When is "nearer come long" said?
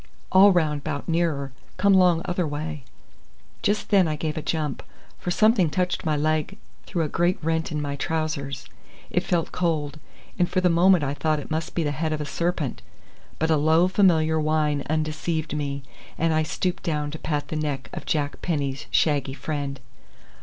1.07-2.23